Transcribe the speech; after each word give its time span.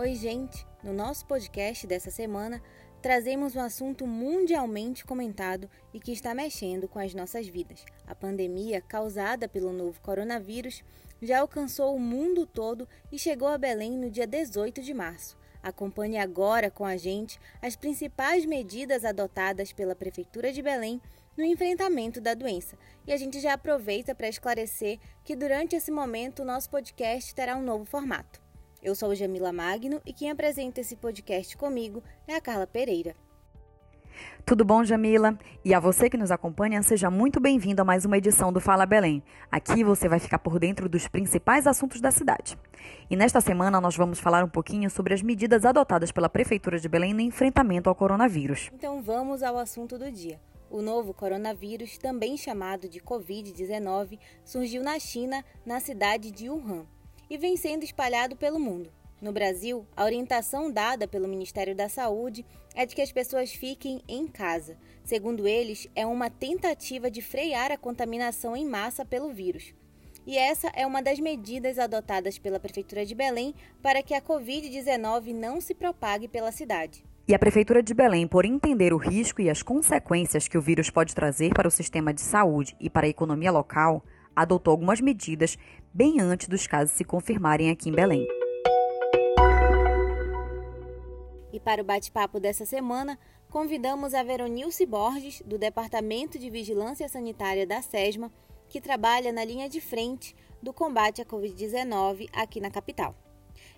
Oi, 0.00 0.14
gente! 0.14 0.64
No 0.80 0.92
nosso 0.92 1.26
podcast 1.26 1.84
dessa 1.84 2.08
semana, 2.08 2.62
trazemos 3.02 3.56
um 3.56 3.60
assunto 3.60 4.06
mundialmente 4.06 5.04
comentado 5.04 5.68
e 5.92 5.98
que 5.98 6.12
está 6.12 6.32
mexendo 6.32 6.86
com 6.86 7.00
as 7.00 7.14
nossas 7.14 7.48
vidas. 7.48 7.84
A 8.06 8.14
pandemia 8.14 8.80
causada 8.80 9.48
pelo 9.48 9.72
novo 9.72 10.00
coronavírus 10.00 10.84
já 11.20 11.40
alcançou 11.40 11.96
o 11.96 11.98
mundo 11.98 12.46
todo 12.46 12.88
e 13.10 13.18
chegou 13.18 13.48
a 13.48 13.58
Belém 13.58 13.98
no 13.98 14.08
dia 14.08 14.24
18 14.24 14.82
de 14.82 14.94
março. 14.94 15.36
Acompanhe 15.60 16.16
agora 16.16 16.70
com 16.70 16.84
a 16.84 16.96
gente 16.96 17.36
as 17.60 17.74
principais 17.74 18.44
medidas 18.46 19.04
adotadas 19.04 19.72
pela 19.72 19.96
Prefeitura 19.96 20.52
de 20.52 20.62
Belém 20.62 21.02
no 21.36 21.42
enfrentamento 21.42 22.20
da 22.20 22.34
doença. 22.34 22.78
E 23.04 23.12
a 23.12 23.16
gente 23.16 23.40
já 23.40 23.54
aproveita 23.54 24.14
para 24.14 24.28
esclarecer 24.28 25.00
que 25.24 25.34
durante 25.34 25.74
esse 25.74 25.90
momento 25.90 26.42
o 26.42 26.46
nosso 26.46 26.70
podcast 26.70 27.34
terá 27.34 27.56
um 27.56 27.64
novo 27.64 27.84
formato. 27.84 28.46
Eu 28.80 28.94
sou 28.94 29.12
Jamila 29.12 29.52
Magno 29.52 30.00
e 30.06 30.12
quem 30.12 30.30
apresenta 30.30 30.80
esse 30.80 30.94
podcast 30.94 31.56
comigo 31.56 32.00
é 32.28 32.36
a 32.36 32.40
Carla 32.40 32.64
Pereira. 32.64 33.16
Tudo 34.46 34.64
bom, 34.64 34.84
Jamila? 34.84 35.36
E 35.64 35.74
a 35.74 35.80
você 35.80 36.08
que 36.08 36.16
nos 36.16 36.30
acompanha, 36.30 36.80
seja 36.82 37.10
muito 37.10 37.40
bem-vindo 37.40 37.82
a 37.82 37.84
mais 37.84 38.04
uma 38.04 38.16
edição 38.16 38.52
do 38.52 38.60
Fala 38.60 38.86
Belém. 38.86 39.20
Aqui 39.50 39.82
você 39.82 40.08
vai 40.08 40.20
ficar 40.20 40.38
por 40.38 40.60
dentro 40.60 40.88
dos 40.88 41.08
principais 41.08 41.66
assuntos 41.66 42.00
da 42.00 42.12
cidade. 42.12 42.56
E 43.10 43.16
nesta 43.16 43.40
semana 43.40 43.80
nós 43.80 43.96
vamos 43.96 44.20
falar 44.20 44.44
um 44.44 44.48
pouquinho 44.48 44.88
sobre 44.88 45.12
as 45.12 45.22
medidas 45.22 45.64
adotadas 45.64 46.12
pela 46.12 46.28
Prefeitura 46.28 46.78
de 46.78 46.88
Belém 46.88 47.12
no 47.12 47.20
enfrentamento 47.20 47.88
ao 47.88 47.96
coronavírus. 47.96 48.70
Então 48.72 49.02
vamos 49.02 49.42
ao 49.42 49.58
assunto 49.58 49.98
do 49.98 50.10
dia. 50.10 50.40
O 50.70 50.80
novo 50.80 51.12
coronavírus, 51.12 51.98
também 51.98 52.36
chamado 52.36 52.88
de 52.88 53.00
Covid-19, 53.00 54.20
surgiu 54.44 54.84
na 54.84 55.00
China, 55.00 55.44
na 55.66 55.80
cidade 55.80 56.30
de 56.30 56.48
Wuhan 56.48 56.86
e 57.28 57.36
vem 57.36 57.56
sendo 57.56 57.84
espalhado 57.84 58.36
pelo 58.36 58.58
mundo. 58.58 58.90
No 59.20 59.32
Brasil, 59.32 59.84
a 59.96 60.04
orientação 60.04 60.70
dada 60.70 61.08
pelo 61.08 61.26
Ministério 61.26 61.74
da 61.74 61.88
Saúde 61.88 62.46
é 62.74 62.86
de 62.86 62.94
que 62.94 63.02
as 63.02 63.10
pessoas 63.10 63.52
fiquem 63.52 64.00
em 64.06 64.28
casa. 64.28 64.76
Segundo 65.04 65.48
eles, 65.48 65.88
é 65.96 66.06
uma 66.06 66.30
tentativa 66.30 67.10
de 67.10 67.20
frear 67.20 67.72
a 67.72 67.76
contaminação 67.76 68.56
em 68.56 68.64
massa 68.64 69.04
pelo 69.04 69.32
vírus. 69.32 69.74
E 70.24 70.36
essa 70.36 70.70
é 70.74 70.86
uma 70.86 71.02
das 71.02 71.18
medidas 71.18 71.78
adotadas 71.78 72.38
pela 72.38 72.60
Prefeitura 72.60 73.04
de 73.04 73.14
Belém 73.14 73.54
para 73.82 74.02
que 74.02 74.14
a 74.14 74.20
Covid-19 74.20 75.34
não 75.34 75.60
se 75.60 75.74
propague 75.74 76.28
pela 76.28 76.52
cidade. 76.52 77.02
E 77.26 77.34
a 77.34 77.38
Prefeitura 77.38 77.82
de 77.82 77.92
Belém, 77.92 78.26
por 78.28 78.44
entender 78.44 78.92
o 78.92 78.98
risco 78.98 79.40
e 79.40 79.50
as 79.50 79.62
consequências 79.62 80.46
que 80.46 80.56
o 80.56 80.62
vírus 80.62 80.90
pode 80.90 81.14
trazer 81.14 81.52
para 81.52 81.66
o 81.66 81.70
sistema 81.70 82.12
de 82.12 82.20
saúde 82.20 82.76
e 82.78 82.88
para 82.88 83.06
a 83.06 83.10
economia 83.10 83.50
local, 83.50 84.04
adotou 84.42 84.70
algumas 84.70 85.00
medidas 85.00 85.58
bem 85.92 86.20
antes 86.20 86.48
dos 86.48 86.66
casos 86.66 86.92
se 86.92 87.04
confirmarem 87.04 87.70
aqui 87.70 87.88
em 87.88 87.92
Belém. 87.92 88.26
E 91.52 91.58
para 91.58 91.82
o 91.82 91.84
bate-papo 91.84 92.38
dessa 92.38 92.64
semana, 92.64 93.18
convidamos 93.50 94.14
a 94.14 94.22
Veronilce 94.22 94.86
Borges, 94.86 95.42
do 95.44 95.58
Departamento 95.58 96.38
de 96.38 96.50
Vigilância 96.50 97.08
Sanitária 97.08 97.66
da 97.66 97.82
SESMA, 97.82 98.32
que 98.68 98.80
trabalha 98.80 99.32
na 99.32 99.44
linha 99.44 99.68
de 99.68 99.80
frente 99.80 100.36
do 100.62 100.72
combate 100.72 101.20
à 101.20 101.24
Covid-19 101.24 102.28
aqui 102.32 102.60
na 102.60 102.70
capital. 102.70 103.16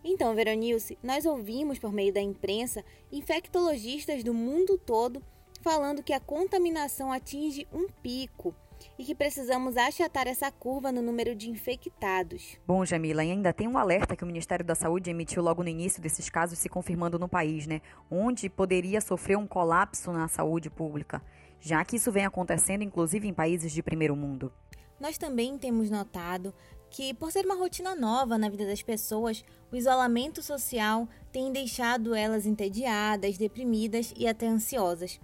Então, 0.05 0.34
Veronilce, 0.34 0.98
nós 1.03 1.25
ouvimos 1.25 1.78
por 1.78 1.92
meio 1.92 2.12
da 2.12 2.20
imprensa 2.20 2.84
infectologistas 3.11 4.22
do 4.22 4.34
mundo 4.34 4.77
todo 4.77 5.22
falando 5.62 6.03
que 6.03 6.12
a 6.12 6.20
contaminação 6.20 7.12
atinge 7.12 7.66
um 7.72 7.86
pico 8.03 8.55
e 8.98 9.04
que 9.04 9.14
precisamos 9.14 9.76
achatar 9.76 10.26
essa 10.26 10.50
curva 10.50 10.92
no 10.92 11.02
número 11.02 11.34
de 11.34 11.50
infectados. 11.50 12.58
Bom, 12.66 12.84
Jamila, 12.84 13.22
ainda 13.22 13.52
tem 13.52 13.68
um 13.68 13.78
alerta 13.78 14.16
que 14.16 14.24
o 14.24 14.26
Ministério 14.26 14.64
da 14.64 14.74
Saúde 14.74 15.10
emitiu 15.10 15.42
logo 15.42 15.62
no 15.62 15.68
início 15.68 16.02
desses 16.02 16.28
casos 16.28 16.58
se 16.58 16.68
confirmando 16.68 17.19
no 17.19 17.28
país, 17.28 17.66
né? 17.66 17.80
Onde 18.10 18.48
poderia 18.48 19.00
sofrer 19.00 19.36
um 19.36 19.46
colapso 19.46 20.12
na 20.12 20.28
saúde 20.28 20.70
pública, 20.70 21.22
já 21.60 21.84
que 21.84 21.96
isso 21.96 22.12
vem 22.12 22.24
acontecendo 22.24 22.82
inclusive 22.82 23.26
em 23.26 23.34
países 23.34 23.72
de 23.72 23.82
primeiro 23.82 24.16
mundo. 24.16 24.52
Nós 25.00 25.16
também 25.16 25.56
temos 25.56 25.88
notado 25.88 26.52
que, 26.90 27.14
por 27.14 27.30
ser 27.30 27.46
uma 27.46 27.54
rotina 27.54 27.94
nova 27.94 28.36
na 28.36 28.48
vida 28.48 28.66
das 28.66 28.82
pessoas, 28.82 29.44
o 29.72 29.76
isolamento 29.76 30.42
social 30.42 31.08
tem 31.32 31.52
deixado 31.52 32.14
elas 32.14 32.44
entediadas, 32.44 33.38
deprimidas 33.38 34.12
e 34.16 34.26
até 34.26 34.46
ansiosas. 34.46 35.20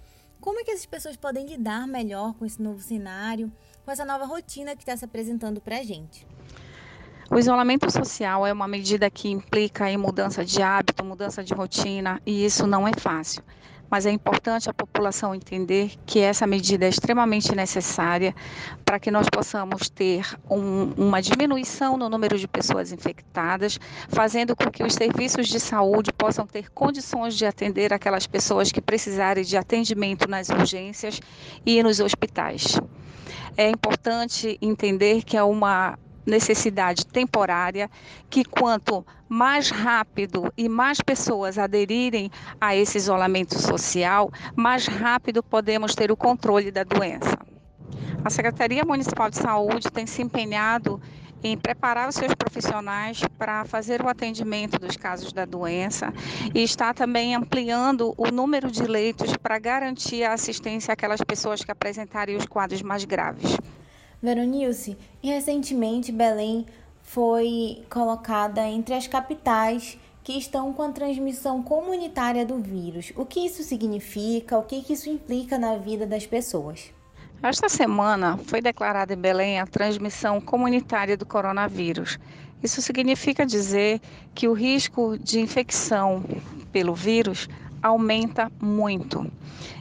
Como 0.47 0.61
é 0.61 0.62
que 0.62 0.71
essas 0.71 0.87
pessoas 0.87 1.17
podem 1.17 1.45
lidar 1.45 1.89
melhor 1.89 2.33
com 2.34 2.47
esse 2.47 2.62
novo 2.62 2.81
cenário, 2.81 3.51
com 3.84 3.91
essa 3.91 4.05
nova 4.05 4.25
rotina 4.25 4.77
que 4.77 4.83
está 4.83 4.97
se 4.97 5.05
apresentando 5.05 5.61
para 5.61 5.81
a 5.81 5.83
gente? 5.83 6.25
O 7.29 7.37
isolamento 7.37 7.91
social 7.91 8.47
é 8.47 8.53
uma 8.53 8.69
medida 8.69 9.11
que 9.11 9.29
implica 9.29 9.91
em 9.91 9.97
mudança 9.97 10.45
de 10.45 10.62
hábito, 10.62 11.05
mudança 11.05 11.43
de 11.43 11.53
rotina, 11.53 12.23
e 12.25 12.45
isso 12.45 12.65
não 12.65 12.87
é 12.87 12.93
fácil 12.97 13.43
mas 13.91 14.07
é 14.07 14.11
importante 14.11 14.69
a 14.69 14.75
população 14.75 15.35
entender 15.35 15.93
que 16.05 16.21
essa 16.21 16.47
medida 16.47 16.87
é 16.87 16.89
extremamente 16.89 17.55
necessária 17.55 18.35
para 18.85 18.99
que 18.99 19.11
nós 19.11 19.29
possamos 19.29 19.89
ter 19.89 20.27
um, 20.51 20.93
uma 20.97 21.21
diminuição 21.21 21.97
no 21.97 22.09
número 22.09 22.39
de 22.39 22.49
pessoas 22.49 22.93
infectadas, 22.93 23.79
fazendo 24.09 24.55
com 24.57 24.71
que 24.71 24.83
os 24.83 24.95
serviços 24.95 25.49
de 25.49 25.61
saúde 25.61 26.13
possam 26.13 26.47
ter 26.47 26.71
condições 26.71 27.35
de 27.35 27.47
atender 27.47 27.93
aquelas 27.93 28.27
pessoas 28.27 28.73
que 28.73 28.81
precisarem 28.81 29.45
de 29.45 29.57
atendimento 29.57 30.29
nas 30.29 30.49
urgências 30.49 31.21
e 31.65 31.83
nos 31.83 32.01
hospitais. 32.01 32.79
É 33.57 33.71
importante 33.71 34.59
entender 34.61 35.23
que 35.23 35.37
é 35.37 35.43
uma 35.43 35.99
necessidade 36.27 37.07
temporária, 37.07 37.89
que 38.29 38.45
quanto 38.45 39.07
mais 39.29 39.71
rápido 39.71 40.53
e 40.57 40.69
mais 40.69 41.01
pessoas 41.01 41.59
aderirem 41.59 42.31
a 42.61 42.75
esse 42.75 42.99
isolamento 42.99 43.59
social, 43.59 44.31
mais 44.55 44.87
rápido 44.87 45.43
podemos 45.43 45.95
ter 45.95 46.11
o 46.11 46.17
controle 46.17 46.71
da 46.71 46.85
doença. 46.85 47.39
A 48.25 48.31
Secretaria 48.31 48.85
Municipal 48.85 49.31
de 49.31 49.37
Saúde 49.37 49.91
tem 49.91 50.07
se 50.07 50.21
empenhado 50.21 51.01
em 51.43 51.57
preparar 51.57 52.09
os 52.09 52.15
seus 52.15 52.35
profissionais 52.35 53.21
para 53.39 53.65
fazer 53.65 54.03
o 54.03 54.09
atendimento 54.09 54.79
dos 54.79 54.97
casos 54.97 55.33
da 55.33 55.45
doença 55.45 56.13
e 56.55 56.63
está 56.63 56.93
também 56.93 57.35
ampliando 57.35 58.15
o 58.17 58.31
número 58.31 58.71
de 58.71 58.83
leitos 58.83 59.37
para 59.37 59.59
garantir 59.59 60.25
a 60.25 60.33
assistência 60.33 60.93
àquelas 60.93 61.21
pessoas 61.21 61.63
que 61.63 61.71
apresentarem 61.71 62.37
os 62.37 62.47
quadros 62.47 62.83
mais 62.83 63.05
graves. 63.05 63.57
Veronilce, 64.22 64.97
recentemente 65.22 66.10
Belém 66.10 66.66
foi 67.03 67.84
colocada 67.88 68.66
entre 68.66 68.94
as 68.94 69.06
capitais 69.06 69.99
que 70.25 70.32
estão 70.32 70.72
com 70.72 70.82
a 70.82 70.91
transmissão 70.91 71.62
comunitária 71.62 72.44
do 72.44 72.59
vírus. 72.59 73.12
O 73.16 73.25
que 73.25 73.41
isso 73.47 73.62
significa? 73.62 74.59
O 74.59 74.65
que 74.65 74.84
isso 74.93 75.09
implica 75.09 75.56
na 75.56 75.77
vida 75.77 76.04
das 76.04 76.27
pessoas? 76.27 76.93
Esta 77.43 77.69
semana 77.69 78.37
foi 78.38 78.60
declarada 78.60 79.12
em 79.12 79.16
Belém 79.16 79.60
a 79.60 79.66
transmissão 79.66 80.41
comunitária 80.41 81.16
do 81.16 81.25
coronavírus. 81.25 82.19
Isso 82.62 82.83
significa 82.83 83.47
dizer 83.47 84.00
que 84.34 84.48
o 84.48 84.53
risco 84.53 85.16
de 85.19 85.38
infecção 85.38 86.25
pelo 86.72 86.94
vírus 86.94 87.48
aumenta 87.83 88.50
muito. 88.60 89.31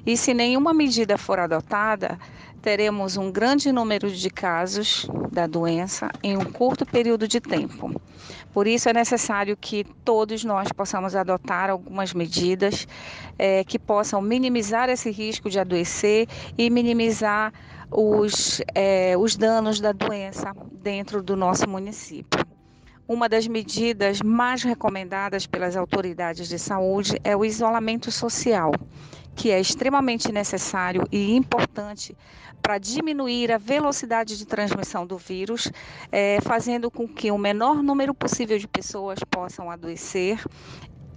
E 0.06 0.16
se 0.16 0.34
nenhuma 0.34 0.74
medida 0.74 1.18
for 1.18 1.40
adotada, 1.40 2.20
teremos 2.66 3.16
um 3.16 3.32
grande 3.32 3.72
número 3.72 4.10
de 4.10 4.28
casos 4.28 5.08
da 5.32 5.46
doença 5.46 6.10
em 6.24 6.36
um 6.36 6.46
curto 6.46 6.84
período 6.84 7.28
de 7.28 7.40
tempo. 7.40 7.94
Por 8.52 8.66
isso 8.66 8.90
é 8.90 8.94
necessário 8.94 9.56
que 9.56 9.84
todos 10.04 10.44
nós 10.44 10.72
possamos 10.72 11.16
adotar 11.16 11.70
algumas 11.70 12.12
medidas 12.12 12.88
é, 13.38 13.64
que 13.64 13.78
possam 13.78 14.20
minimizar 14.20 14.90
esse 14.90 15.12
risco 15.12 15.48
de 15.48 15.60
adoecer 15.60 16.28
e 16.58 16.68
minimizar 16.72 17.54
os, 17.92 18.60
é, 18.74 19.16
os 19.16 19.38
danos 19.38 19.80
da 19.80 19.92
doença 19.92 20.52
dentro 20.72 21.22
do 21.22 21.36
nosso 21.36 21.70
município. 21.70 22.44
Uma 23.08 23.30
das 23.30 23.46
medidas 23.46 24.24
mais 24.24 24.64
recomendadas 24.64 25.46
pelas 25.46 25.78
autoridades 25.78 26.50
de 26.50 26.58
saúde 26.58 27.20
é 27.24 27.38
o 27.38 27.46
isolamento 27.46 28.12
social, 28.12 28.72
que 29.36 29.52
é 29.52 29.60
extremamente 29.60 30.32
necessário 30.32 31.04
e 31.12 31.36
importante 31.36 32.18
para 32.62 32.78
diminuir 32.78 33.52
a 33.52 33.58
velocidade 33.58 34.38
de 34.38 34.46
transmissão 34.46 35.06
do 35.06 35.18
vírus, 35.18 35.72
é, 36.12 36.40
fazendo 36.42 36.90
com 36.90 37.08
que 37.08 37.30
o 37.30 37.38
menor 37.38 37.84
número 37.84 38.14
possível 38.14 38.58
de 38.58 38.68
pessoas 38.68 39.20
possam 39.30 39.70
adoecer, 39.70 40.44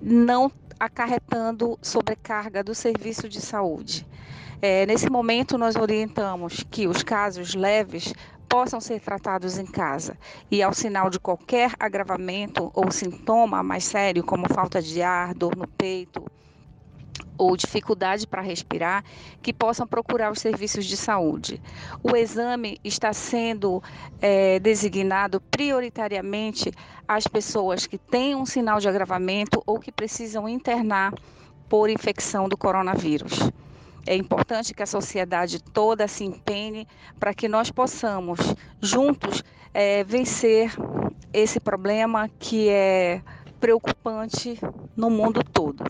não 0.02 0.52
acarretando 0.78 1.78
sobrecarga 1.80 2.62
do 2.62 2.74
serviço 2.74 3.28
de 3.28 3.40
saúde. 3.40 4.06
É, 4.60 4.84
nesse 4.84 5.08
momento, 5.08 5.56
nós 5.56 5.76
orientamos 5.76 6.64
que 6.70 6.86
os 6.88 7.02
casos 7.02 7.54
leves 7.54 8.12
possam 8.48 8.80
ser 8.80 9.00
tratados 9.00 9.56
em 9.56 9.66
casa 9.66 10.18
e 10.50 10.62
ao 10.62 10.74
sinal 10.74 11.08
de 11.08 11.20
qualquer 11.20 11.72
agravamento 11.78 12.70
ou 12.74 12.90
sintoma 12.90 13.62
mais 13.62 13.84
sério, 13.84 14.24
como 14.24 14.52
falta 14.52 14.82
de 14.82 15.00
ar, 15.00 15.34
dor 15.34 15.56
no 15.56 15.66
peito 15.66 16.24
ou 17.38 17.56
dificuldade 17.56 18.26
para 18.26 18.42
respirar, 18.42 19.04
que 19.40 19.52
possam 19.52 19.86
procurar 19.86 20.32
os 20.32 20.40
serviços 20.40 20.84
de 20.84 20.96
saúde. 20.96 21.62
O 22.02 22.16
exame 22.16 22.78
está 22.82 23.12
sendo 23.12 23.82
é, 24.20 24.58
designado 24.58 25.40
prioritariamente 25.40 26.72
às 27.06 27.26
pessoas 27.26 27.86
que 27.86 27.96
têm 27.96 28.34
um 28.34 28.44
sinal 28.44 28.80
de 28.80 28.88
agravamento 28.88 29.62
ou 29.64 29.78
que 29.78 29.92
precisam 29.92 30.48
internar 30.48 31.14
por 31.68 31.88
infecção 31.88 32.48
do 32.48 32.56
coronavírus. 32.56 33.38
É 34.06 34.16
importante 34.16 34.72
que 34.72 34.82
a 34.82 34.86
sociedade 34.86 35.62
toda 35.62 36.08
se 36.08 36.24
empenhe 36.24 36.88
para 37.20 37.34
que 37.34 37.46
nós 37.46 37.70
possamos, 37.70 38.38
juntos, 38.80 39.44
é, 39.74 40.02
vencer 40.02 40.72
esse 41.32 41.60
problema 41.60 42.28
que 42.38 42.70
é 42.70 43.20
preocupante 43.60 44.58
no 44.96 45.10
mundo 45.10 45.42
todo. 45.44 45.84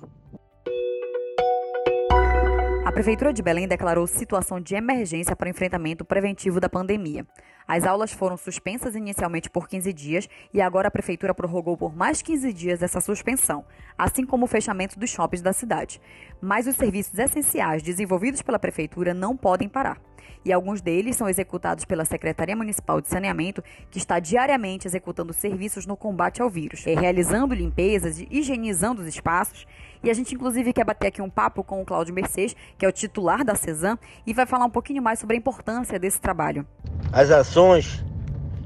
A 2.88 2.90
Prefeitura 2.98 3.34
de 3.34 3.42
Belém 3.42 3.68
declarou 3.68 4.06
situação 4.06 4.58
de 4.58 4.74
emergência 4.74 5.36
para 5.36 5.50
enfrentamento 5.50 6.06
preventivo 6.06 6.58
da 6.58 6.70
pandemia. 6.70 7.26
As 7.66 7.84
aulas 7.84 8.14
foram 8.14 8.34
suspensas 8.38 8.96
inicialmente 8.96 9.50
por 9.50 9.68
15 9.68 9.92
dias 9.92 10.26
e 10.54 10.62
agora 10.62 10.88
a 10.88 10.90
Prefeitura 10.90 11.34
prorrogou 11.34 11.76
por 11.76 11.94
mais 11.94 12.22
15 12.22 12.50
dias 12.50 12.82
essa 12.82 12.98
suspensão, 13.02 13.62
assim 13.98 14.24
como 14.24 14.46
o 14.46 14.48
fechamento 14.48 14.98
dos 14.98 15.10
shoppings 15.10 15.42
da 15.42 15.52
cidade. 15.52 16.00
Mas 16.40 16.66
os 16.66 16.76
serviços 16.76 17.18
essenciais 17.18 17.82
desenvolvidos 17.82 18.40
pela 18.40 18.58
Prefeitura 18.58 19.12
não 19.12 19.36
podem 19.36 19.68
parar. 19.68 20.00
E 20.42 20.50
alguns 20.50 20.80
deles 20.80 21.14
são 21.14 21.28
executados 21.28 21.84
pela 21.84 22.06
Secretaria 22.06 22.56
Municipal 22.56 23.02
de 23.02 23.08
Saneamento, 23.08 23.62
que 23.90 23.98
está 23.98 24.18
diariamente 24.18 24.86
executando 24.86 25.34
serviços 25.34 25.84
no 25.84 25.94
combate 25.94 26.40
ao 26.40 26.48
vírus, 26.48 26.84
realizando 26.84 27.54
limpezas 27.54 28.18
e 28.18 28.26
higienizando 28.30 29.02
os 29.02 29.08
espaços 29.08 29.66
e 30.02 30.10
a 30.10 30.14
gente, 30.14 30.34
inclusive, 30.34 30.72
quer 30.72 30.84
bater 30.84 31.08
aqui 31.08 31.20
um 31.20 31.30
papo 31.30 31.64
com 31.64 31.82
o 31.82 31.84
Cláudio 31.84 32.14
Mercedes, 32.14 32.54
que 32.76 32.86
é 32.86 32.88
o 32.88 32.92
titular 32.92 33.44
da 33.44 33.54
CESAM, 33.54 33.98
e 34.26 34.32
vai 34.32 34.46
falar 34.46 34.64
um 34.64 34.70
pouquinho 34.70 35.02
mais 35.02 35.18
sobre 35.18 35.36
a 35.36 35.38
importância 35.38 35.98
desse 35.98 36.20
trabalho. 36.20 36.66
As 37.12 37.30
ações 37.30 38.04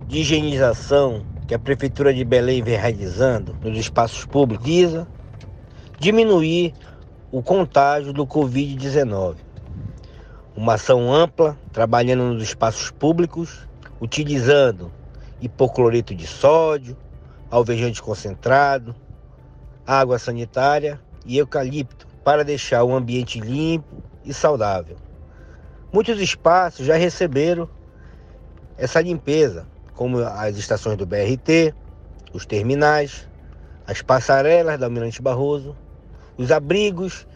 de 0.06 0.18
higienização 0.18 1.24
que 1.46 1.54
a 1.54 1.58
Prefeitura 1.58 2.12
de 2.12 2.24
Belém 2.24 2.62
vem 2.62 2.76
realizando 2.76 3.56
nos 3.62 3.78
espaços 3.78 4.24
públicos 4.24 4.64
visa 4.64 5.08
diminuir 5.98 6.74
o 7.30 7.42
contágio 7.42 8.12
do 8.12 8.26
Covid-19. 8.26 9.36
Uma 10.54 10.74
ação 10.74 11.12
ampla, 11.12 11.56
trabalhando 11.72 12.24
nos 12.24 12.42
espaços 12.42 12.90
públicos, 12.90 13.66
utilizando 14.00 14.92
hipocloreto 15.40 16.14
de 16.14 16.26
sódio, 16.26 16.96
alvejante 17.50 18.02
concentrado, 18.02 18.94
água 19.86 20.18
sanitária 20.18 21.00
e 21.24 21.38
eucalipto 21.38 22.06
para 22.24 22.44
deixar 22.44 22.84
o 22.84 22.94
ambiente 22.94 23.40
limpo 23.40 24.02
e 24.24 24.32
saudável. 24.32 24.96
Muitos 25.92 26.20
espaços 26.20 26.86
já 26.86 26.96
receberam 26.96 27.68
essa 28.78 29.00
limpeza, 29.00 29.66
como 29.94 30.18
as 30.18 30.56
estações 30.56 30.96
do 30.96 31.06
BRT, 31.06 31.74
os 32.32 32.46
terminais, 32.46 33.28
as 33.86 34.00
passarelas 34.00 34.78
da 34.78 34.86
Almirante 34.86 35.20
Barroso, 35.20 35.76
os 36.38 36.50
abrigos 36.50 37.26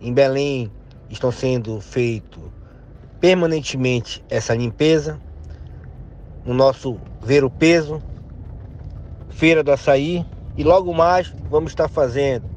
em 0.00 0.12
Belém 0.12 0.70
estão 1.10 1.32
sendo 1.32 1.80
feito 1.80 2.52
permanentemente 3.20 4.24
essa 4.28 4.54
limpeza. 4.54 5.20
No 6.44 6.52
nosso 6.52 7.00
Ver 7.22 7.42
o 7.42 7.50
Peso, 7.50 8.02
Feira 9.30 9.64
do 9.64 9.72
Açaí, 9.72 10.24
e 10.56 10.62
logo 10.62 10.92
mais 10.92 11.34
vamos 11.50 11.72
estar 11.72 11.88
fazendo 11.88 12.53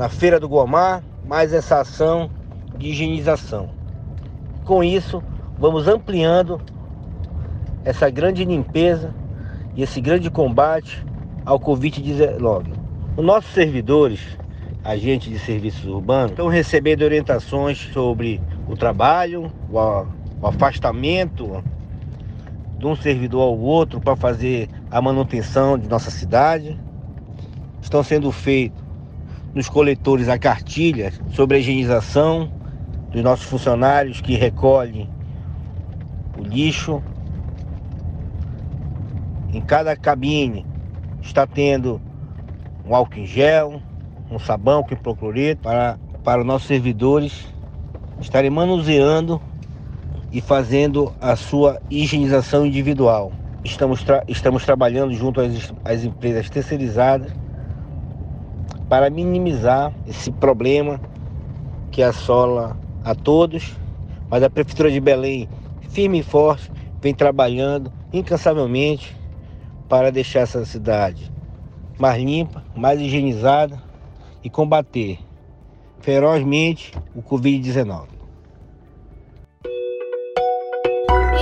na 0.00 0.08
Feira 0.08 0.40
do 0.40 0.48
Guamar, 0.48 1.04
mais 1.26 1.52
essa 1.52 1.78
ação 1.78 2.30
de 2.78 2.88
higienização. 2.88 3.68
Com 4.64 4.82
isso, 4.82 5.22
vamos 5.58 5.86
ampliando 5.86 6.58
essa 7.84 8.08
grande 8.08 8.42
limpeza 8.46 9.14
e 9.76 9.82
esse 9.82 10.00
grande 10.00 10.30
combate 10.30 11.04
ao 11.44 11.60
Covid-19. 11.60 12.68
Os 13.14 13.22
nossos 13.22 13.52
servidores, 13.52 14.38
agentes 14.82 15.28
de 15.28 15.38
serviços 15.38 15.84
urbanos, 15.84 16.30
estão 16.30 16.48
recebendo 16.48 17.02
orientações 17.02 17.90
sobre 17.92 18.40
o 18.66 18.74
trabalho, 18.78 19.52
o 19.70 20.46
afastamento 20.46 21.62
de 22.78 22.86
um 22.86 22.96
servidor 22.96 23.42
ao 23.42 23.58
outro 23.58 24.00
para 24.00 24.16
fazer 24.16 24.66
a 24.90 25.02
manutenção 25.02 25.76
de 25.76 25.86
nossa 25.86 26.10
cidade. 26.10 26.80
Estão 27.82 28.02
sendo 28.02 28.32
feitos 28.32 28.89
nos 29.54 29.68
coletores 29.68 30.28
a 30.28 30.38
cartilha 30.38 31.12
sobre 31.32 31.56
a 31.56 31.60
higienização 31.60 32.50
dos 33.10 33.22
nossos 33.22 33.46
funcionários 33.46 34.20
que 34.20 34.34
recolhem 34.34 35.08
o 36.38 36.42
lixo. 36.42 37.02
Em 39.52 39.60
cada 39.60 39.96
cabine 39.96 40.64
está 41.20 41.46
tendo 41.46 42.00
um 42.86 42.94
álcool 42.94 43.18
em 43.18 43.26
gel, 43.26 43.82
um 44.30 44.38
sabão 44.38 44.82
com 44.82 44.94
hipocloreto 44.94 45.62
para, 45.62 45.98
para 46.22 46.40
os 46.40 46.46
nossos 46.46 46.68
servidores 46.68 47.48
estarem 48.20 48.50
manuseando 48.50 49.40
e 50.30 50.40
fazendo 50.40 51.12
a 51.20 51.34
sua 51.34 51.80
higienização 51.90 52.64
individual. 52.64 53.32
Estamos, 53.64 54.04
tra 54.04 54.22
estamos 54.28 54.64
trabalhando 54.64 55.12
junto 55.12 55.40
às, 55.40 55.72
às 55.84 56.04
empresas 56.04 56.48
terceirizadas 56.48 57.32
para 58.90 59.08
minimizar 59.08 59.94
esse 60.04 60.32
problema 60.32 61.00
que 61.92 62.02
assola 62.02 62.76
a 63.04 63.14
todos. 63.14 63.76
Mas 64.28 64.42
a 64.42 64.50
Prefeitura 64.50 64.90
de 64.90 65.00
Belém, 65.00 65.48
firme 65.90 66.18
e 66.18 66.22
forte, 66.24 66.70
vem 67.00 67.14
trabalhando 67.14 67.92
incansavelmente 68.12 69.16
para 69.88 70.10
deixar 70.10 70.40
essa 70.40 70.64
cidade 70.64 71.32
mais 71.98 72.20
limpa, 72.22 72.64
mais 72.74 73.00
higienizada 73.00 73.80
e 74.42 74.50
combater 74.50 75.18
ferozmente 76.00 76.92
o 77.14 77.22
Covid-19. 77.22 78.08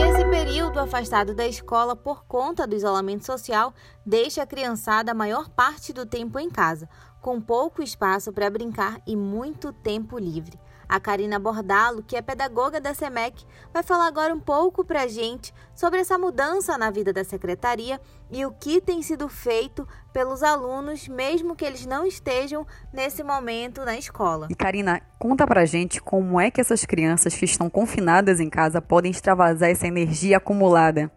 Esse 0.00 0.24
período 0.28 0.80
afastado 0.80 1.34
da 1.34 1.46
escola 1.46 1.94
por 1.94 2.24
conta 2.24 2.66
do 2.66 2.74
isolamento 2.74 3.24
social 3.24 3.72
deixa 4.04 4.42
a 4.42 4.46
criançada 4.46 5.12
a 5.12 5.14
maior 5.14 5.48
parte 5.48 5.92
do 5.92 6.04
tempo 6.04 6.40
em 6.40 6.50
casa, 6.50 6.88
com 7.20 7.40
pouco 7.40 7.82
espaço 7.82 8.32
para 8.32 8.50
brincar 8.50 9.00
e 9.06 9.16
muito 9.16 9.72
tempo 9.72 10.18
livre. 10.18 10.58
A 10.88 10.98
Karina 10.98 11.38
Bordalo, 11.38 12.02
que 12.02 12.16
é 12.16 12.22
pedagoga 12.22 12.80
da 12.80 12.94
SEMEC, 12.94 13.44
vai 13.74 13.82
falar 13.82 14.06
agora 14.06 14.34
um 14.34 14.40
pouco 14.40 14.82
para 14.82 15.02
a 15.02 15.06
gente 15.06 15.52
sobre 15.74 16.00
essa 16.00 16.16
mudança 16.16 16.78
na 16.78 16.90
vida 16.90 17.12
da 17.12 17.22
secretaria 17.22 18.00
e 18.30 18.46
o 18.46 18.52
que 18.52 18.80
tem 18.80 19.02
sido 19.02 19.28
feito 19.28 19.86
pelos 20.14 20.42
alunos, 20.42 21.06
mesmo 21.06 21.54
que 21.54 21.64
eles 21.64 21.84
não 21.84 22.06
estejam 22.06 22.66
nesse 22.90 23.22
momento 23.22 23.84
na 23.84 23.98
escola. 23.98 24.46
E 24.48 24.54
Karina, 24.54 25.02
conta 25.18 25.46
para 25.46 25.60
a 25.60 25.66
gente 25.66 26.00
como 26.00 26.40
é 26.40 26.50
que 26.50 26.60
essas 26.60 26.86
crianças 26.86 27.34
que 27.34 27.44
estão 27.44 27.68
confinadas 27.68 28.40
em 28.40 28.48
casa 28.48 28.80
podem 28.80 29.10
extravasar 29.10 29.68
essa 29.68 29.86
energia 29.86 30.38
acumulada. 30.38 31.12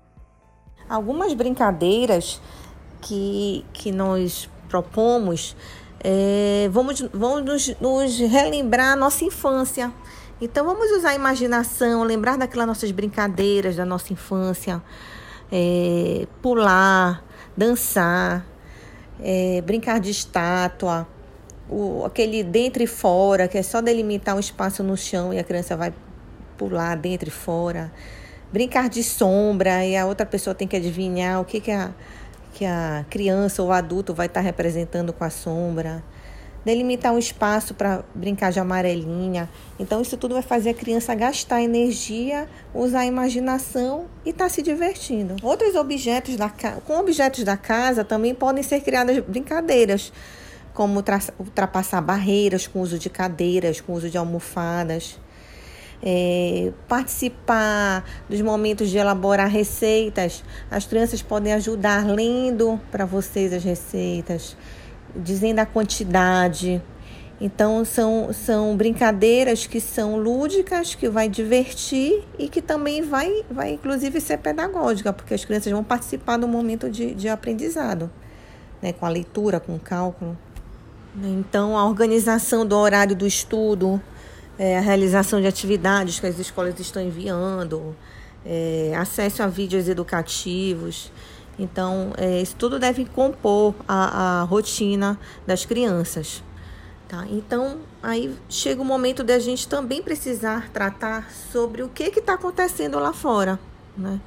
Algumas 0.89 1.33
brincadeiras 1.33 2.41
que, 2.99 3.65
que 3.71 3.89
nós 3.89 4.49
propomos 4.67 5.55
é, 6.03 6.67
vamos 6.71 7.01
vamos 7.13 7.45
nos, 7.45 7.79
nos 7.79 8.19
relembrar 8.19 8.93
a 8.93 8.95
nossa 8.95 9.23
infância. 9.23 9.91
Então 10.41 10.65
vamos 10.65 10.89
usar 10.91 11.09
a 11.09 11.15
imaginação, 11.15 12.03
lembrar 12.03 12.37
daquelas 12.37 12.65
nossas 12.65 12.91
brincadeiras 12.91 13.75
da 13.75 13.85
nossa 13.85 14.11
infância, 14.11 14.81
é, 15.51 16.25
pular, 16.41 17.23
dançar, 17.55 18.43
é, 19.21 19.61
brincar 19.61 19.99
de 19.99 20.09
estátua, 20.09 21.07
o, 21.69 22.03
aquele 22.05 22.43
dentro 22.43 22.81
e 22.81 22.87
fora, 22.87 23.47
que 23.47 23.57
é 23.57 23.61
só 23.61 23.81
delimitar 23.81 24.35
um 24.35 24.39
espaço 24.39 24.81
no 24.81 24.97
chão 24.97 25.31
e 25.31 25.37
a 25.37 25.43
criança 25.43 25.77
vai 25.77 25.93
pular 26.57 26.95
dentro 26.95 27.29
e 27.29 27.31
fora. 27.31 27.91
Brincar 28.51 28.89
de 28.89 29.03
sombra 29.03 29.85
e 29.85 29.95
a 29.95 30.07
outra 30.07 30.25
pessoa 30.25 30.55
tem 30.55 30.67
que 30.67 30.75
adivinhar 30.75 31.39
o 31.39 31.45
que, 31.45 31.61
que 31.61 31.71
a 31.71 31.91
que 32.53 32.65
a 32.65 33.05
criança 33.09 33.61
ou 33.61 33.71
adulto 33.71 34.13
vai 34.13 34.27
estar 34.27 34.41
representando 34.41 35.13
com 35.13 35.23
a 35.23 35.29
sombra. 35.29 36.03
Delimitar 36.63 37.11
um 37.11 37.17
espaço 37.17 37.73
para 37.73 38.03
brincar 38.13 38.51
de 38.51 38.59
amarelinha. 38.59 39.49
Então, 39.79 39.99
isso 39.99 40.15
tudo 40.15 40.35
vai 40.35 40.43
fazer 40.43 40.69
a 40.69 40.73
criança 40.75 41.15
gastar 41.15 41.61
energia, 41.63 42.47
usar 42.71 42.99
a 42.99 43.05
imaginação 43.07 44.05
e 44.23 44.29
estar 44.29 44.43
tá 44.43 44.49
se 44.49 44.61
divertindo. 44.61 45.35
Outros 45.41 45.73
objetos 45.75 46.35
da 46.35 46.51
com 46.85 46.99
objetos 46.99 47.43
da 47.43 47.57
casa 47.57 48.03
também 48.03 48.35
podem 48.35 48.61
ser 48.61 48.81
criadas 48.81 49.17
brincadeiras, 49.19 50.13
como 50.71 51.03
ultrapassar 51.39 51.99
barreiras 51.99 52.67
com 52.67 52.79
uso 52.79 52.99
de 52.99 53.09
cadeiras, 53.09 53.81
com 53.81 53.93
uso 53.93 54.09
de 54.09 54.17
almofadas 54.17 55.17
é, 56.03 56.71
participar 56.87 58.03
dos 58.29 58.41
momentos 58.41 58.89
de 58.89 58.97
elaborar 58.97 59.49
receitas. 59.49 60.43
As 60.69 60.85
crianças 60.85 61.21
podem 61.21 61.53
ajudar 61.53 62.05
lendo 62.05 62.79
para 62.91 63.05
vocês 63.05 63.53
as 63.53 63.63
receitas, 63.63 64.57
dizendo 65.15 65.59
a 65.59 65.65
quantidade. 65.65 66.81
Então 67.39 67.83
são, 67.83 68.31
são 68.31 68.77
brincadeiras 68.77 69.65
que 69.65 69.79
são 69.79 70.15
lúdicas, 70.15 70.93
que 70.93 71.09
vai 71.09 71.27
divertir 71.27 72.23
e 72.37 72.47
que 72.47 72.61
também 72.61 73.01
vai, 73.01 73.43
vai 73.49 73.71
inclusive 73.71 74.21
ser 74.21 74.37
pedagógica, 74.37 75.11
porque 75.11 75.33
as 75.33 75.43
crianças 75.43 75.71
vão 75.71 75.83
participar 75.83 76.37
do 76.37 76.47
momento 76.47 76.87
de, 76.87 77.15
de 77.15 77.27
aprendizado, 77.27 78.11
né, 78.79 78.93
com 78.93 79.07
a 79.07 79.09
leitura, 79.09 79.59
com 79.59 79.75
o 79.75 79.79
cálculo. 79.79 80.37
Então 81.23 81.75
a 81.75 81.85
organização 81.85 82.65
do 82.65 82.77
horário 82.77 83.15
do 83.15 83.25
estudo, 83.25 83.99
é, 84.57 84.77
a 84.77 84.81
realização 84.81 85.41
de 85.41 85.47
atividades 85.47 86.19
que 86.19 86.27
as 86.27 86.39
escolas 86.39 86.79
estão 86.79 87.01
enviando, 87.01 87.95
é, 88.45 88.93
acesso 88.97 89.43
a 89.43 89.47
vídeos 89.47 89.87
educativos. 89.87 91.11
Então, 91.57 92.13
é, 92.17 92.41
isso 92.41 92.55
tudo 92.55 92.79
deve 92.79 93.05
compor 93.05 93.75
a, 93.87 94.41
a 94.41 94.43
rotina 94.43 95.19
das 95.45 95.65
crianças. 95.65 96.43
Tá? 97.07 97.25
Então, 97.29 97.79
aí 98.01 98.35
chega 98.47 98.81
o 98.81 98.85
momento 98.85 99.23
de 99.23 99.33
a 99.33 99.39
gente 99.39 99.67
também 99.67 100.01
precisar 100.01 100.69
tratar 100.71 101.29
sobre 101.51 101.83
o 101.83 101.89
que 101.89 102.03
está 102.03 102.33
acontecendo 102.33 102.97
lá 102.99 103.11
fora. 103.11 103.59
Né? 103.97 104.19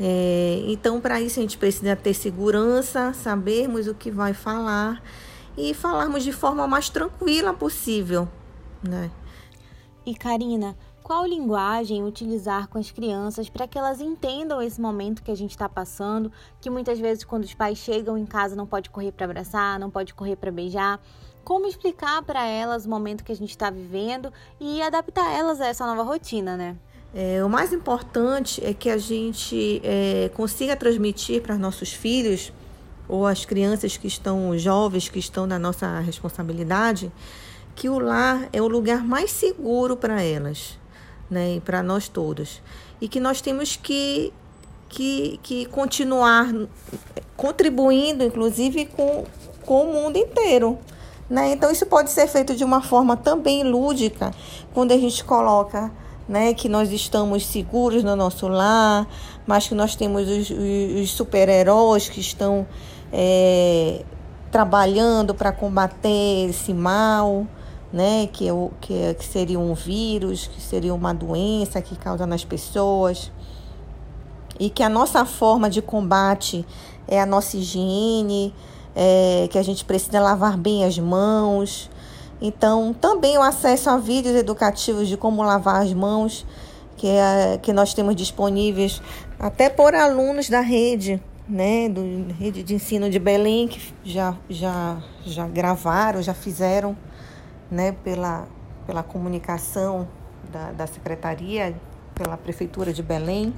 É, 0.00 0.62
então, 0.66 1.00
para 1.00 1.20
isso, 1.20 1.38
a 1.38 1.42
gente 1.42 1.58
precisa 1.58 1.94
ter 1.94 2.14
segurança, 2.14 3.12
sabermos 3.12 3.86
o 3.86 3.94
que 3.94 4.10
vai 4.10 4.32
falar 4.32 5.02
e 5.56 5.72
falarmos 5.74 6.24
de 6.24 6.32
forma 6.32 6.66
mais 6.66 6.88
tranquila 6.88 7.52
possível. 7.52 8.28
Né? 8.82 9.10
E, 10.06 10.14
Karina, 10.14 10.76
qual 11.02 11.26
linguagem 11.26 12.04
utilizar 12.04 12.68
com 12.68 12.78
as 12.78 12.90
crianças 12.90 13.48
para 13.48 13.66
que 13.66 13.76
elas 13.76 14.00
entendam 14.00 14.62
esse 14.62 14.80
momento 14.80 15.22
que 15.22 15.30
a 15.32 15.36
gente 15.36 15.50
está 15.50 15.68
passando, 15.68 16.32
que 16.60 16.70
muitas 16.70 16.98
vezes 16.98 17.24
quando 17.24 17.44
os 17.44 17.52
pais 17.52 17.76
chegam 17.76 18.16
em 18.16 18.24
casa 18.24 18.54
não 18.54 18.66
pode 18.66 18.88
correr 18.88 19.12
para 19.12 19.26
abraçar, 19.26 19.78
não 19.78 19.90
pode 19.90 20.14
correr 20.14 20.36
para 20.36 20.50
beijar 20.50 21.00
como 21.46 21.64
explicar 21.68 22.22
para 22.22 22.44
elas 22.44 22.86
o 22.86 22.90
momento 22.90 23.22
que 23.22 23.30
a 23.30 23.36
gente 23.36 23.50
está 23.50 23.70
vivendo 23.70 24.32
e 24.60 24.82
adaptar 24.82 25.32
elas 25.32 25.60
a 25.60 25.66
essa 25.68 25.86
nova 25.86 26.02
rotina, 26.02 26.56
né? 26.56 26.76
É, 27.14 27.42
o 27.44 27.48
mais 27.48 27.72
importante 27.72 28.60
é 28.64 28.74
que 28.74 28.90
a 28.90 28.98
gente 28.98 29.80
é, 29.84 30.28
consiga 30.34 30.74
transmitir 30.74 31.40
para 31.40 31.56
nossos 31.56 31.92
filhos 31.92 32.52
ou 33.08 33.24
as 33.24 33.44
crianças 33.44 33.96
que 33.96 34.08
estão 34.08 34.58
jovens, 34.58 35.08
que 35.08 35.20
estão 35.20 35.46
na 35.46 35.56
nossa 35.56 36.00
responsabilidade, 36.00 37.12
que 37.76 37.88
o 37.90 37.98
lar 37.98 38.48
é 38.52 38.60
o 38.60 38.66
lugar 38.66 39.04
mais 39.04 39.30
seguro 39.30 39.96
para 39.96 40.22
elas, 40.22 40.78
né, 41.30 41.56
e 41.56 41.60
para 41.60 41.82
nós 41.82 42.08
todos, 42.08 42.62
e 43.00 43.06
que 43.06 43.20
nós 43.20 43.42
temos 43.42 43.76
que, 43.76 44.32
que, 44.88 45.38
que 45.42 45.66
continuar 45.66 46.52
contribuindo, 47.36 48.24
inclusive 48.24 48.86
com, 48.86 49.24
com 49.64 49.82
o 49.82 49.92
mundo 49.92 50.16
inteiro. 50.16 50.78
Né? 51.28 51.52
Então, 51.52 51.70
isso 51.70 51.84
pode 51.84 52.10
ser 52.10 52.26
feito 52.28 52.54
de 52.54 52.64
uma 52.64 52.80
forma 52.80 53.16
também 53.16 53.62
lúdica, 53.62 54.32
quando 54.72 54.92
a 54.92 54.96
gente 54.96 55.22
coloca 55.22 55.92
né, 56.26 56.54
que 56.54 56.68
nós 56.68 56.90
estamos 56.90 57.44
seguros 57.46 58.02
no 58.02 58.16
nosso 58.16 58.48
lar, 58.48 59.06
mas 59.46 59.68
que 59.68 59.74
nós 59.74 59.94
temos 59.94 60.28
os, 60.28 60.50
os 60.50 61.10
super-heróis 61.10 62.08
que 62.08 62.20
estão 62.20 62.66
é, 63.12 64.02
trabalhando 64.50 65.34
para 65.34 65.52
combater 65.52 66.48
esse 66.48 66.72
mal, 66.72 67.46
né, 67.92 68.28
que, 68.32 68.48
é 68.48 68.52
o, 68.52 68.70
que, 68.80 68.94
é, 68.94 69.14
que 69.14 69.24
seria 69.24 69.58
um 69.58 69.74
vírus, 69.74 70.46
que 70.46 70.60
seria 70.60 70.94
uma 70.94 71.12
doença 71.14 71.80
que 71.80 71.96
causa 71.96 72.26
nas 72.26 72.44
pessoas. 72.44 73.30
E 74.58 74.70
que 74.70 74.82
a 74.82 74.88
nossa 74.88 75.24
forma 75.24 75.68
de 75.68 75.82
combate 75.82 76.66
é 77.06 77.20
a 77.20 77.26
nossa 77.26 77.56
higiene, 77.56 78.54
é, 78.94 79.46
que 79.50 79.58
a 79.58 79.62
gente 79.62 79.84
precisa 79.84 80.20
lavar 80.20 80.56
bem 80.56 80.84
as 80.84 80.98
mãos. 80.98 81.90
Então, 82.40 82.94
também 82.94 83.38
o 83.38 83.42
acesso 83.42 83.90
a 83.90 83.98
vídeos 83.98 84.34
educativos 84.34 85.08
de 85.08 85.16
como 85.16 85.42
lavar 85.42 85.82
as 85.82 85.92
mãos, 85.92 86.46
que, 86.96 87.06
é, 87.06 87.58
que 87.62 87.72
nós 87.72 87.92
temos 87.94 88.16
disponíveis 88.16 89.02
até 89.38 89.68
por 89.68 89.94
alunos 89.94 90.48
da 90.48 90.60
rede, 90.60 91.22
né, 91.48 91.88
do 91.88 92.32
rede 92.38 92.62
de 92.62 92.74
ensino 92.74 93.08
de 93.08 93.18
Belém, 93.18 93.68
que 93.68 93.80
já, 94.04 94.34
já, 94.48 94.98
já 95.24 95.46
gravaram, 95.46 96.20
já 96.22 96.34
fizeram, 96.34 96.96
né, 97.70 97.92
pela, 97.92 98.46
pela 98.86 99.02
comunicação 99.02 100.08
da, 100.52 100.72
da 100.72 100.86
secretaria, 100.86 101.74
pela 102.14 102.36
prefeitura 102.36 102.92
de 102.92 103.02
Belém 103.02 103.54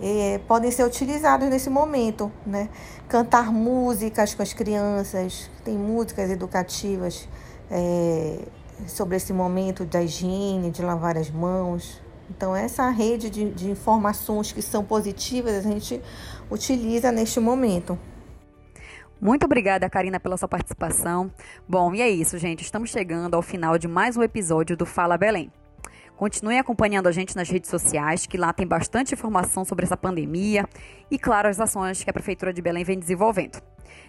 é, 0.00 0.38
podem 0.46 0.70
ser 0.70 0.84
utilizados 0.84 1.48
nesse 1.48 1.70
momento, 1.70 2.30
né? 2.46 2.68
Cantar 3.08 3.52
músicas 3.52 4.34
com 4.34 4.42
as 4.42 4.52
crianças, 4.52 5.50
tem 5.64 5.76
músicas 5.76 6.30
educativas 6.30 7.28
é, 7.70 8.40
sobre 8.86 9.16
esse 9.16 9.32
momento 9.32 9.84
da 9.84 10.02
higiene, 10.02 10.70
de 10.70 10.82
lavar 10.82 11.16
as 11.16 11.30
mãos. 11.30 12.02
Então, 12.28 12.56
essa 12.56 12.88
rede 12.90 13.30
de, 13.30 13.50
de 13.50 13.70
informações 13.70 14.50
que 14.50 14.62
são 14.62 14.82
positivas 14.82 15.54
a 15.54 15.62
gente 15.62 16.00
utiliza 16.50 17.12
neste 17.12 17.38
momento. 17.38 17.98
Muito 19.24 19.46
obrigada, 19.46 19.88
Karina, 19.88 20.20
pela 20.20 20.36
sua 20.36 20.46
participação. 20.46 21.32
Bom, 21.66 21.94
e 21.94 22.02
é 22.02 22.10
isso, 22.10 22.36
gente. 22.36 22.60
Estamos 22.60 22.90
chegando 22.90 23.34
ao 23.34 23.40
final 23.40 23.78
de 23.78 23.88
mais 23.88 24.18
um 24.18 24.22
episódio 24.22 24.76
do 24.76 24.84
Fala 24.84 25.16
Belém. 25.16 25.50
Continue 26.14 26.58
acompanhando 26.58 27.06
a 27.06 27.10
gente 27.10 27.34
nas 27.34 27.48
redes 27.48 27.70
sociais, 27.70 28.26
que 28.26 28.36
lá 28.36 28.52
tem 28.52 28.66
bastante 28.66 29.14
informação 29.14 29.64
sobre 29.64 29.86
essa 29.86 29.96
pandemia 29.96 30.68
e, 31.10 31.18
claro, 31.18 31.48
as 31.48 31.58
ações 31.58 32.04
que 32.04 32.10
a 32.10 32.12
Prefeitura 32.12 32.52
de 32.52 32.60
Belém 32.60 32.84
vem 32.84 32.98
desenvolvendo. 32.98 33.62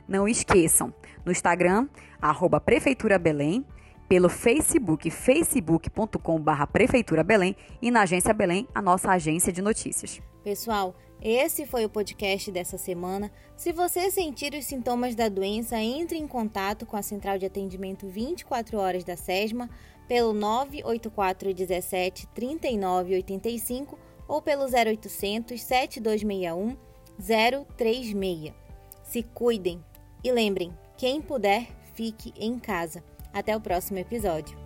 Não 0.05 0.27
esqueçam, 0.27 0.93
no 1.23 1.31
Instagram, 1.31 1.87
arroba 2.21 2.59
Prefeitura 2.59 3.17
Belém, 3.17 3.65
pelo 4.09 4.27
Facebook, 4.27 5.09
facebook.com.br 5.09 6.65
Prefeitura 6.73 7.23
Belém 7.23 7.55
e 7.81 7.89
na 7.89 8.01
Agência 8.01 8.33
Belém, 8.33 8.67
a 8.75 8.81
nossa 8.81 9.09
agência 9.11 9.53
de 9.53 9.61
notícias. 9.61 10.21
Pessoal, 10.43 10.93
esse 11.27 11.65
foi 11.65 11.83
o 11.83 11.89
podcast 11.89 12.51
dessa 12.51 12.77
semana. 12.77 13.31
Se 13.57 13.71
você 13.71 14.11
sentir 14.11 14.53
os 14.53 14.63
sintomas 14.63 15.15
da 15.15 15.27
doença, 15.27 15.75
entre 15.79 16.19
em 16.19 16.27
contato 16.27 16.85
com 16.85 16.95
a 16.95 17.01
Central 17.01 17.39
de 17.39 17.47
Atendimento 17.47 18.07
24 18.07 18.77
horas 18.77 19.03
da 19.03 19.17
SESMA 19.17 19.67
pelo 20.07 20.33
984 20.33 21.51
17 21.51 22.27
39 22.27 23.15
85 23.15 23.97
ou 24.27 24.39
pelo 24.39 24.65
0800 24.65 25.59
7261 25.59 26.77
036. 27.75 28.53
Se 29.03 29.23
cuidem 29.23 29.83
e 30.23 30.31
lembrem, 30.31 30.77
quem 30.95 31.23
puder, 31.23 31.67
fique 31.95 32.33
em 32.37 32.59
casa. 32.59 33.03
Até 33.33 33.57
o 33.57 33.61
próximo 33.61 33.97
episódio. 33.97 34.64